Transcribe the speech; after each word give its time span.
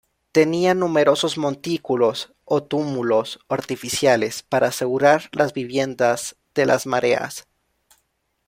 Tenía 0.31 0.73
numerosos 0.73 1.37
montículos 1.37 2.33
o 2.43 2.63
túmulos 2.63 3.39
artificiales 3.49 4.41
para 4.41 4.69
asegurar 4.69 5.29
las 5.31 5.53
viviendas 5.53 6.37
de 6.55 6.65
las 6.65 6.87
mareas. 6.87 7.45